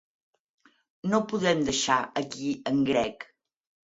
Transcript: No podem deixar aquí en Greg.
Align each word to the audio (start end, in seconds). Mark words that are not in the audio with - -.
No 1.11 1.19
podem 1.33 1.61
deixar 1.69 1.99
aquí 2.23 2.49
en 2.71 2.83
Greg. 2.91 3.29